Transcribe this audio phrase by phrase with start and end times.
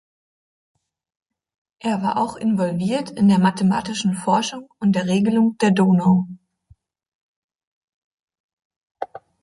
[1.77, 6.27] Er war auch involviert in der mathematischen Forschung und der Regelung der Donau.